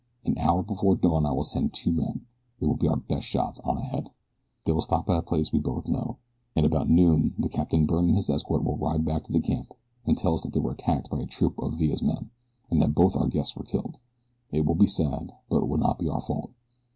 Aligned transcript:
An 0.25 0.35
hour 0.39 0.63
before 0.63 0.95
dawn 0.95 1.27
I 1.27 1.31
will 1.31 1.43
send 1.43 1.75
two 1.75 1.91
men 1.91 2.25
they 2.59 2.65
will 2.65 2.75
be 2.75 2.87
our 2.87 2.95
best 2.95 3.27
shots 3.27 3.59
on 3.59 3.77
ahead. 3.77 4.09
They 4.65 4.71
will 4.71 4.81
stop 4.81 5.07
at 5.11 5.15
a 5.19 5.21
place 5.21 5.53
we 5.53 5.59
both 5.59 5.87
know, 5.87 6.17
and 6.55 6.65
about 6.65 6.89
noon 6.89 7.35
the 7.37 7.47
Captain 7.47 7.85
Byrne 7.85 8.07
and 8.07 8.15
his 8.15 8.27
escort 8.27 8.63
will 8.63 8.77
ride 8.77 9.05
back 9.05 9.25
to 9.25 9.39
camp 9.39 9.75
and 10.07 10.17
tell 10.17 10.33
us 10.33 10.41
that 10.41 10.53
they 10.53 10.59
were 10.59 10.71
attacked 10.71 11.11
by 11.11 11.19
a 11.21 11.27
troop 11.27 11.59
of 11.59 11.73
Villa's 11.73 12.01
men, 12.01 12.31
and 12.71 12.81
that 12.81 12.95
both 12.95 13.15
our 13.15 13.27
guests 13.27 13.55
were 13.55 13.61
killed. 13.63 13.99
It 14.51 14.65
will 14.65 14.73
be 14.73 14.87
sad; 14.87 15.33
but 15.49 15.61
it 15.61 15.67
will 15.67 15.77
not 15.77 15.99
be 15.99 16.09
our 16.09 16.19
fault. 16.19 16.49